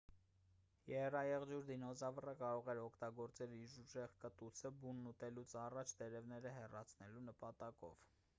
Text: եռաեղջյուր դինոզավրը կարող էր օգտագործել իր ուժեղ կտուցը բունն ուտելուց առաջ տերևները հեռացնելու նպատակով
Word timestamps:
եռաեղջյուր 0.91 1.67
դինոզավրը 1.67 2.33
կարող 2.39 2.71
էր 2.73 2.81
օգտագործել 2.85 3.53
իր 3.59 3.77
ուժեղ 3.83 4.17
կտուցը 4.25 4.73
բունն 4.81 5.13
ուտելուց 5.13 5.55
առաջ 5.67 5.95
տերևները 6.03 6.57
հեռացնելու 6.59 7.25
նպատակով 7.31 8.05